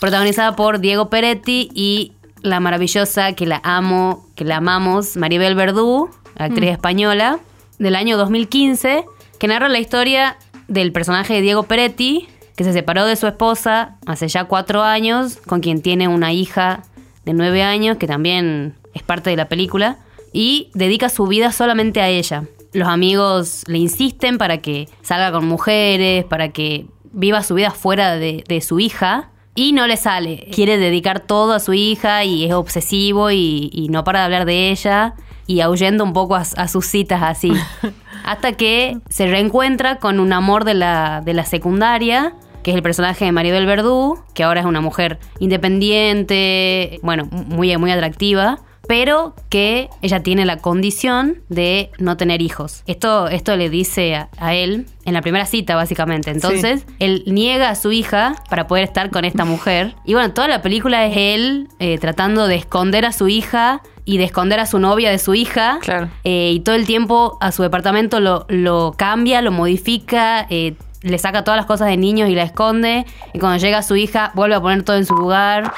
protagonizada 0.00 0.54
por 0.56 0.78
Diego 0.80 1.10
Peretti 1.10 1.70
y 1.74 2.12
la 2.42 2.60
maravillosa, 2.60 3.32
que 3.32 3.46
la 3.46 3.60
amo, 3.64 4.26
que 4.36 4.44
la 4.44 4.58
amamos, 4.58 5.16
Maribel 5.16 5.54
Verdú, 5.54 6.10
actriz 6.38 6.70
Mm. 6.70 6.74
española, 6.74 7.38
del 7.78 7.96
año 7.96 8.16
2015, 8.16 9.04
que 9.38 9.48
narra 9.48 9.68
la 9.68 9.78
historia 9.78 10.36
del 10.68 10.92
personaje 10.92 11.34
de 11.34 11.40
Diego 11.40 11.64
Peretti, 11.64 12.28
que 12.56 12.64
se 12.64 12.72
separó 12.72 13.04
de 13.06 13.16
su 13.16 13.26
esposa 13.26 13.96
hace 14.06 14.28
ya 14.28 14.44
cuatro 14.44 14.82
años, 14.82 15.38
con 15.46 15.60
quien 15.60 15.82
tiene 15.82 16.08
una 16.08 16.32
hija 16.32 16.82
de 17.24 17.32
nueve 17.34 17.62
años, 17.62 17.96
que 17.98 18.06
también 18.06 18.76
es 18.96 19.02
parte 19.02 19.30
de 19.30 19.36
la 19.36 19.48
película, 19.48 19.98
y 20.32 20.70
dedica 20.74 21.08
su 21.08 21.26
vida 21.26 21.52
solamente 21.52 22.00
a 22.00 22.08
ella. 22.08 22.44
Los 22.72 22.88
amigos 22.88 23.62
le 23.66 23.78
insisten 23.78 24.38
para 24.38 24.58
que 24.58 24.88
salga 25.02 25.32
con 25.32 25.46
mujeres, 25.46 26.24
para 26.24 26.50
que 26.50 26.86
viva 27.12 27.42
su 27.42 27.54
vida 27.54 27.70
fuera 27.70 28.16
de, 28.16 28.44
de 28.46 28.60
su 28.60 28.80
hija, 28.80 29.30
y 29.54 29.72
no 29.72 29.86
le 29.86 29.96
sale. 29.96 30.48
Quiere 30.52 30.76
dedicar 30.76 31.20
todo 31.20 31.54
a 31.54 31.60
su 31.60 31.72
hija 31.72 32.24
y 32.24 32.44
es 32.44 32.52
obsesivo 32.52 33.30
y, 33.30 33.70
y 33.72 33.88
no 33.88 34.04
para 34.04 34.20
de 34.20 34.24
hablar 34.26 34.44
de 34.44 34.70
ella 34.70 35.14
y 35.46 35.60
ahuyendo 35.60 36.04
un 36.04 36.12
poco 36.12 36.36
a, 36.36 36.40
a 36.40 36.68
sus 36.68 36.86
citas 36.86 37.22
así. 37.22 37.52
Hasta 38.24 38.52
que 38.52 38.98
se 39.08 39.26
reencuentra 39.26 39.98
con 39.98 40.20
un 40.20 40.32
amor 40.32 40.64
de 40.64 40.74
la, 40.74 41.22
de 41.24 41.32
la 41.32 41.44
secundaria, 41.44 42.34
que 42.62 42.72
es 42.72 42.76
el 42.76 42.82
personaje 42.82 43.24
de 43.24 43.32
Maribel 43.32 43.66
Verdú, 43.66 44.18
que 44.34 44.42
ahora 44.42 44.60
es 44.60 44.66
una 44.66 44.80
mujer 44.80 45.18
independiente, 45.38 46.98
bueno, 47.02 47.26
muy, 47.30 47.76
muy 47.76 47.92
atractiva, 47.92 48.58
pero 48.88 49.34
que 49.48 49.88
ella 50.02 50.22
tiene 50.22 50.44
la 50.44 50.58
condición 50.58 51.42
de 51.48 51.90
no 51.98 52.16
tener 52.16 52.42
hijos. 52.42 52.82
Esto, 52.86 53.28
esto 53.28 53.56
le 53.56 53.70
dice 53.70 54.14
a, 54.14 54.28
a 54.38 54.54
él 54.54 54.86
en 55.04 55.14
la 55.14 55.22
primera 55.22 55.46
cita, 55.46 55.76
básicamente. 55.76 56.30
Entonces, 56.30 56.86
él 56.98 57.22
niega 57.26 57.70
a 57.70 57.74
su 57.74 57.92
hija 57.92 58.34
para 58.50 58.66
poder 58.66 58.84
estar 58.84 59.10
con 59.10 59.24
esta 59.24 59.44
mujer. 59.44 59.94
Y 60.04 60.14
bueno, 60.14 60.32
toda 60.34 60.48
la 60.48 60.62
película 60.62 61.06
es 61.06 61.16
él 61.16 61.68
eh, 61.78 61.98
tratando 61.98 62.48
de 62.48 62.56
esconder 62.56 63.04
a 63.04 63.12
su 63.12 63.28
hija 63.28 63.82
y 64.04 64.18
de 64.18 64.24
esconder 64.24 64.60
a 64.60 64.66
su 64.66 64.78
novia 64.78 65.10
de 65.10 65.18
su 65.18 65.34
hija. 65.34 65.78
Claro. 65.80 66.08
Eh, 66.24 66.52
y 66.54 66.60
todo 66.60 66.74
el 66.74 66.86
tiempo 66.86 67.38
a 67.40 67.52
su 67.52 67.62
departamento 67.62 68.20
lo, 68.20 68.46
lo 68.48 68.94
cambia, 68.96 69.42
lo 69.42 69.52
modifica, 69.52 70.46
eh, 70.50 70.74
le 71.02 71.18
saca 71.18 71.44
todas 71.44 71.58
las 71.58 71.66
cosas 71.66 71.88
de 71.88 71.96
niños 71.96 72.28
y 72.28 72.34
la 72.34 72.42
esconde. 72.42 73.06
Y 73.32 73.38
cuando 73.38 73.58
llega 73.58 73.82
su 73.82 73.96
hija, 73.96 74.32
vuelve 74.34 74.56
a 74.56 74.60
poner 74.60 74.82
todo 74.82 74.96
en 74.96 75.06
su 75.06 75.14
lugar. 75.14 75.72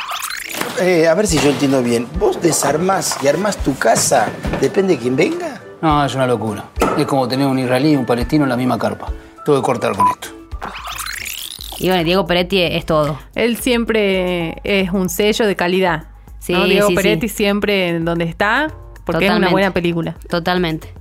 Eh, 0.80 1.08
a 1.08 1.14
ver 1.14 1.26
si 1.26 1.38
yo 1.38 1.50
entiendo 1.50 1.82
bien. 1.82 2.06
¿Vos 2.18 2.40
desarmás 2.40 3.18
y 3.22 3.28
armás 3.28 3.56
tu 3.56 3.76
casa? 3.76 4.28
¿Depende 4.60 4.94
de 4.94 5.00
quién 5.00 5.16
venga? 5.16 5.60
No, 5.82 6.04
es 6.04 6.14
una 6.14 6.26
locura. 6.26 6.64
Es 6.96 7.06
como 7.06 7.26
tener 7.26 7.46
un 7.46 7.58
israelí 7.58 7.92
y 7.92 7.96
un 7.96 8.06
palestino 8.06 8.44
en 8.44 8.50
la 8.50 8.56
misma 8.56 8.78
carpa. 8.78 9.08
Tengo 9.44 9.58
que 9.60 9.64
cortar 9.64 9.96
con 9.96 10.06
esto. 10.08 10.28
Y 11.78 11.88
bueno, 11.88 12.04
Diego 12.04 12.26
Peretti 12.26 12.60
es 12.62 12.86
todo. 12.86 13.18
Él 13.34 13.56
siempre 13.56 14.60
es 14.64 14.90
un 14.90 15.08
sello 15.08 15.46
de 15.46 15.56
calidad. 15.56 16.08
Sí, 16.38 16.52
¿no? 16.52 16.64
Diego 16.64 16.88
sí, 16.88 16.94
Peretti 16.94 17.28
sí. 17.28 17.36
siempre 17.36 17.88
en 17.88 18.04
donde 18.04 18.24
está, 18.24 18.68
porque 19.04 19.26
es 19.26 19.32
una 19.32 19.50
buena 19.50 19.72
película. 19.72 20.16
Totalmente. 20.28 20.92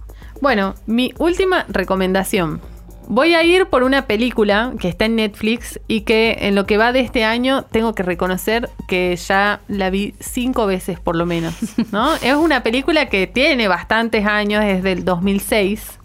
Bueno, 0.41 0.75
mi 0.85 1.13
última 1.17 1.65
recomendación. 1.67 2.61
Voy 3.09 3.35
a 3.35 3.43
ir 3.43 3.67
por 3.67 3.83
una 3.83 4.05
película 4.05 4.73
que 4.81 4.89
está 4.89 5.05
en 5.05 5.15
Netflix 5.15 5.79
y 5.87 6.01
que 6.01 6.39
en 6.41 6.55
lo 6.55 6.65
que 6.65 6.75
va 6.75 6.91
de 6.91 6.99
este 6.99 7.23
año 7.23 7.63
tengo 7.63 7.95
que 7.95 8.03
reconocer 8.03 8.69
que 8.85 9.15
ya 9.15 9.61
la 9.69 9.89
vi 9.89 10.13
cinco 10.19 10.67
veces 10.67 10.99
por 10.99 11.15
lo 11.15 11.25
menos. 11.25 11.55
¿no? 11.93 12.15
es 12.15 12.33
una 12.33 12.63
película 12.63 13.07
que 13.07 13.25
tiene 13.25 13.69
bastantes 13.69 14.25
años, 14.25 14.61
es 14.65 14.83
del 14.83 15.05
2006 15.05 15.99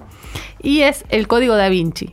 y 0.63 0.83
es 0.83 1.05
El 1.09 1.27
Código 1.27 1.57
da 1.57 1.69
Vinci. 1.69 2.13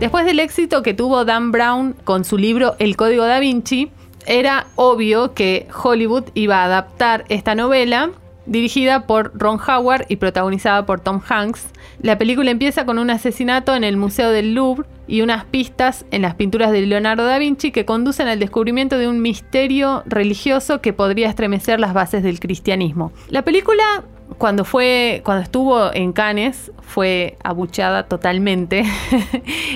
Después 0.00 0.24
del 0.26 0.40
éxito 0.40 0.82
que 0.82 0.94
tuvo 0.94 1.24
Dan 1.24 1.52
Brown 1.52 1.94
con 2.02 2.24
su 2.24 2.38
libro 2.38 2.74
El 2.80 2.96
Código 2.96 3.24
da 3.24 3.38
Vinci, 3.38 3.92
era 4.28 4.66
obvio 4.76 5.34
que 5.34 5.66
Hollywood 5.82 6.24
iba 6.34 6.62
a 6.62 6.66
adaptar 6.66 7.24
esta 7.28 7.54
novela 7.54 8.10
dirigida 8.46 9.06
por 9.06 9.32
Ron 9.34 9.58
Howard 9.66 10.06
y 10.08 10.16
protagonizada 10.16 10.86
por 10.86 11.00
Tom 11.00 11.20
Hanks. 11.26 11.66
La 12.00 12.18
película 12.18 12.50
empieza 12.50 12.86
con 12.86 12.98
un 12.98 13.10
asesinato 13.10 13.74
en 13.74 13.84
el 13.84 13.96
Museo 13.96 14.30
del 14.30 14.54
Louvre 14.54 14.88
y 15.06 15.22
unas 15.22 15.44
pistas 15.44 16.04
en 16.10 16.22
las 16.22 16.34
pinturas 16.34 16.70
de 16.70 16.82
Leonardo 16.82 17.24
da 17.24 17.38
Vinci 17.38 17.72
que 17.72 17.84
conducen 17.84 18.28
al 18.28 18.38
descubrimiento 18.38 18.98
de 18.98 19.08
un 19.08 19.20
misterio 19.20 20.02
religioso 20.06 20.80
que 20.80 20.92
podría 20.92 21.28
estremecer 21.28 21.80
las 21.80 21.94
bases 21.94 22.22
del 22.22 22.40
cristianismo. 22.40 23.12
La 23.28 23.42
película 23.42 24.04
cuando 24.38 24.64
fue 24.64 25.20
cuando 25.24 25.42
estuvo 25.42 25.92
en 25.92 26.12
Cannes 26.12 26.72
fue 26.80 27.36
abucheada 27.42 28.04
totalmente. 28.04 28.84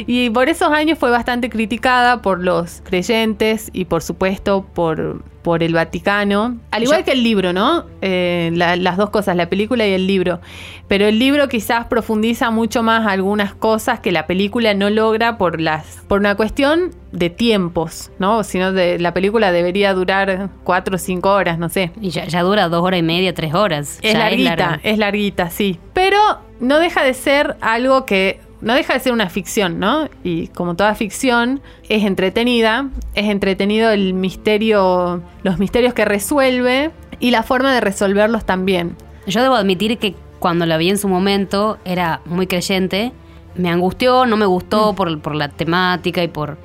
Y 0.07 0.31
por 0.31 0.49
esos 0.49 0.71
años 0.71 0.99
fue 0.99 1.11
bastante 1.11 1.51
criticada 1.51 2.23
por 2.23 2.43
los 2.43 2.81
creyentes 2.85 3.71
y 3.73 3.85
por 3.85 4.03
supuesto 4.03 4.65
por 4.75 5.23
por 5.43 5.63
el 5.63 5.75
Vaticano, 5.75 6.59
al 6.71 6.83
igual 6.85 7.05
que 7.05 7.13
el 7.13 7.23
libro, 7.23 7.53
¿no? 7.53 7.85
Eh, 8.01 8.51
la- 8.55 8.77
las 8.77 8.97
dos 8.97 9.11
cosas, 9.11 9.37
la 9.37 9.49
película 9.49 9.87
y 9.87 9.93
el 9.93 10.07
libro. 10.07 10.41
Pero 10.89 11.07
el 11.07 11.19
libro 11.19 11.49
quizás 11.49 11.87
profundiza 11.87 12.51
mucho 12.51 12.83
más 12.83 13.07
algunas 13.07 13.55
cosas 13.55 14.01
que 14.01 14.13
la 14.13 14.27
película 14.27 14.75
no 14.75 14.91
logra 14.91 15.39
por 15.39 15.61
las 15.61 16.03
por 16.09 16.21
una 16.21 16.35
cuestión 16.37 16.91
de 17.13 17.31
tiempos, 17.31 18.11
¿no? 18.19 18.45
Si 18.45 18.59
no, 18.59 18.73
de, 18.73 18.99
la 18.99 19.13
película 19.15 19.53
debería 19.53 19.95
durar 19.95 20.51
cuatro 20.65 20.97
o 20.97 20.99
cinco 20.99 21.31
horas, 21.33 21.59
no 21.59 21.69
sé. 21.69 21.91
Y 22.01 22.11
ya, 22.11 22.25
ya 22.27 22.43
dura 22.43 22.69
dos 22.69 22.83
horas 22.85 23.01
y 23.01 23.03
media, 23.03 23.35
tres 23.35 23.55
horas. 23.55 23.99
Es 24.03 24.13
Ya 24.13 24.19
larguita, 24.19 24.57
larga. 24.57 24.81
es 24.83 24.99
larguita, 24.99 25.51
sí. 25.51 25.79
Pero 25.93 26.19
no 26.61 26.79
deja 26.79 27.03
de 27.03 27.15
ser 27.15 27.57
algo 27.61 28.07
que. 28.07 28.41
No 28.63 28.75
deja 28.75 28.95
de 28.95 29.01
ser 29.01 29.13
una 29.13 29.29
ficción, 29.29 29.81
¿no? 29.81 30.09
Y 30.23 30.47
como 30.49 30.77
toda 30.77 30.95
ficción, 30.95 31.61
es 31.89 32.05
entretenida. 32.05 32.89
Es 33.15 33.29
entretenido 33.29 33.91
el 33.91 34.15
misterio. 34.15 35.21
Los 35.43 35.59
misterios 35.59 35.95
que 35.95 36.05
resuelve. 36.05 36.93
Y 37.19 37.33
la 37.33 37.43
forma 37.43 37.75
de 37.75 37.81
resolverlos 37.81 38.47
también. 38.47 38.97
Yo 39.27 39.43
debo 39.43 39.57
admitir 39.57 39.99
que 39.99 40.15
cuando 40.39 40.65
la 40.65 40.77
vi 40.77 40.91
en 40.91 40.99
su 40.99 41.09
momento 41.09 41.79
era 41.85 42.21
muy 42.25 42.47
creyente. 42.47 43.13
Me 43.57 43.69
angustió, 43.69 44.27
no 44.27 44.37
me 44.37 44.47
gustó 44.47 44.95
por, 44.95 45.21
por 45.21 45.35
la 45.35 45.49
temática 45.49 46.23
y 46.23 46.29
por 46.29 46.57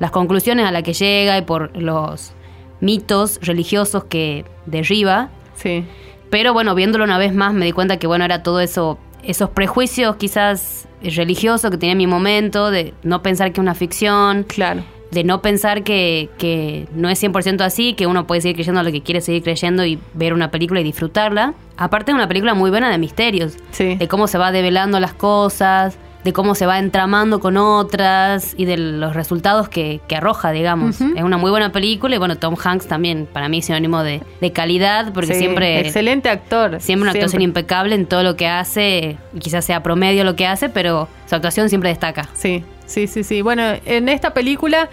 las 0.00 0.10
conclusiones 0.10 0.66
a 0.66 0.72
las 0.72 0.82
que 0.82 0.92
llega 0.92 1.38
y 1.38 1.42
por 1.42 1.76
los 1.76 2.32
mitos 2.80 3.38
religiosos 3.42 4.04
que 4.04 4.44
derriba. 4.66 5.30
Sí. 5.54 5.84
Pero 6.30 6.52
bueno, 6.52 6.74
viéndolo 6.74 7.04
una 7.04 7.18
vez 7.18 7.32
más 7.32 7.54
me 7.54 7.64
di 7.64 7.72
cuenta 7.72 7.96
que 7.96 8.06
bueno, 8.06 8.24
era 8.24 8.42
todo 8.42 8.60
eso, 8.60 8.98
esos 9.22 9.50
prejuicios 9.50 10.16
quizás 10.16 10.88
religiosos 11.10 11.70
que 11.70 11.76
tenía 11.78 11.92
en 11.92 11.98
mi 11.98 12.06
momento, 12.06 12.70
de 12.70 12.94
no 13.02 13.22
pensar 13.22 13.52
que 13.52 13.60
es 13.60 13.62
una 13.62 13.74
ficción, 13.74 14.44
Claro. 14.44 14.82
de 15.10 15.22
no 15.24 15.42
pensar 15.42 15.84
que, 15.84 16.28
que 16.38 16.86
no 16.94 17.08
es 17.08 17.22
100% 17.22 17.60
así, 17.62 17.94
que 17.94 18.06
uno 18.06 18.26
puede 18.26 18.40
seguir 18.40 18.56
creyendo 18.56 18.82
lo 18.82 18.90
que 18.90 19.00
quiere 19.02 19.20
seguir 19.20 19.42
creyendo 19.42 19.84
y 19.84 19.98
ver 20.14 20.32
una 20.34 20.50
película 20.50 20.80
y 20.80 20.84
disfrutarla. 20.84 21.54
Aparte 21.76 22.10
es 22.10 22.14
una 22.14 22.26
película 22.28 22.54
muy 22.54 22.70
buena 22.70 22.90
de 22.90 22.98
misterios, 22.98 23.56
Sí. 23.70 23.94
de 23.96 24.08
cómo 24.08 24.26
se 24.26 24.38
va 24.38 24.50
develando 24.52 24.98
las 25.00 25.12
cosas, 25.14 25.98
de 26.24 26.32
cómo 26.32 26.54
se 26.54 26.64
va 26.64 26.78
entramando 26.78 27.38
con 27.38 27.56
otras 27.58 28.54
y 28.56 28.64
de 28.64 28.78
los 28.78 29.14
resultados 29.14 29.68
que, 29.68 30.00
que 30.08 30.16
arroja, 30.16 30.52
digamos. 30.52 31.00
Es 31.00 31.22
una 31.22 31.36
muy 31.36 31.50
buena 31.50 31.70
película 31.70 32.16
y 32.16 32.18
bueno, 32.18 32.36
Tom 32.36 32.56
Hanks 32.62 32.86
también 32.86 33.28
para 33.30 33.48
mí 33.48 33.58
es 33.58 33.66
sinónimo 33.66 34.02
de, 34.02 34.22
de 34.40 34.52
calidad 34.52 35.12
porque 35.12 35.34
Sí, 35.34 35.40
siempre... 35.40 35.80
Excelente 35.80 36.30
actor. 36.30 36.80
Siempre 36.80 37.10
una 37.10 37.12
actuación 37.12 37.42
impecable 37.42 37.94
en 37.94 38.06
todo 38.06 38.22
lo 38.22 38.36
que 38.36 38.46
hace, 38.46 39.18
y 39.34 39.38
quizás 39.38 39.64
sea 39.64 39.82
promedio 39.82 40.24
lo 40.24 40.34
que 40.34 40.46
hace, 40.46 40.68
pero 40.70 41.08
su 41.28 41.34
actuación 41.34 41.68
siempre 41.68 41.90
destaca. 41.90 42.28
Sí, 42.32 42.64
sí, 42.86 43.06
sí, 43.06 43.22
sí. 43.22 43.42
Bueno, 43.42 43.62
en 43.84 44.08
esta 44.08 44.32
película, 44.32 44.88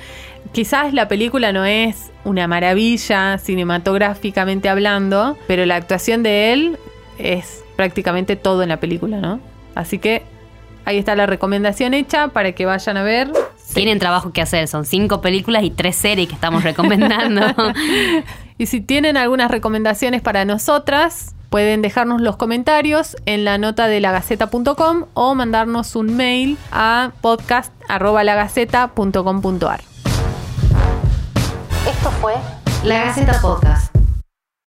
quizás 0.52 0.94
la 0.94 1.08
película 1.08 1.54
no 1.54 1.64
es 1.64 2.12
una 2.26 2.48
maravilla 2.48 3.38
cinematográficamente 3.38 4.68
hablando, 4.68 5.38
pero 5.48 5.66
la 5.66 5.78
actuación 5.78 6.24
de 6.24 6.52
él 6.52 6.78
es 7.18 7.64
prácticamente 7.78 8.36
todo 8.36 8.64
en 8.64 8.70
la 8.70 8.82
película, 8.82 9.20
¿no? 9.22 9.40
Así 9.76 9.98
que 9.98 10.24
ahí 10.86 10.98
está 10.98 11.16
la 11.16 11.26
recomendación 11.26 11.94
hecha 11.94 12.30
para 12.30 12.54
que 12.54 12.66
vayan 12.66 12.98
a 12.98 13.04
ver. 13.04 13.32
Tienen 13.74 14.00
trabajo 14.00 14.34
que 14.34 14.42
hacer, 14.42 14.68
son 14.68 14.86
cinco 14.86 15.22
películas 15.22 15.64
y 15.64 15.70
tres 15.70 15.96
series 15.96 16.28
que 16.28 16.36
estamos 16.36 16.64
recomendando. 16.64 17.46
Y 18.62 18.68
si 18.68 18.80
tienen 18.80 19.18
algunas 19.18 19.50
recomendaciones 19.50 20.22
para 20.22 20.46
nosotras, 20.46 21.34
pueden 21.50 21.82
dejarnos 21.82 22.22
los 22.22 22.38
comentarios 22.38 23.18
en 23.26 23.44
la 23.44 23.58
nota 23.58 23.88
de 23.88 24.00
lagaceta.com 24.00 25.06
o 25.16 25.34
mandarnos 25.34 25.96
un 25.96 26.16
mail 26.16 26.60
a 26.72 27.10
podcast.lagaceta.com.ar. 27.22 29.82
Esto 31.90 32.12
fue 32.22 32.34
La 32.84 33.06
Gaceta 33.06 33.42
Podcast. 33.42 33.91